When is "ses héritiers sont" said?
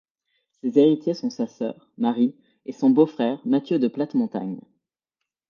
0.49-1.29